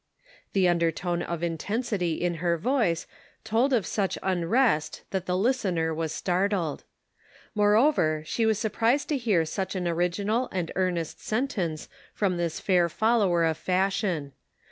[0.53, 3.05] The undertone of intensit}* in her voice
[3.43, 6.83] told of such unrest that the listener was startled.
[7.53, 12.89] Moreover, she was surprised to hear such an original and earnest sentence from this fair
[12.89, 14.31] follower of fashion.